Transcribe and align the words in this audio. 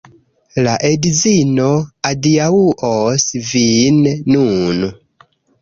La 0.67 0.71
edzino 0.87 1.67
adiaŭos 2.11 3.29
vin 3.53 4.03
nun 4.37 4.85